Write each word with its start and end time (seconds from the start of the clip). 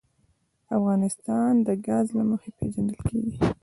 افغانستان 0.77 1.51
د 1.67 1.69
ګاز 1.87 2.07
له 2.17 2.23
مخې 2.29 2.49
پېژندل 2.57 2.99
کېږي. 3.09 3.37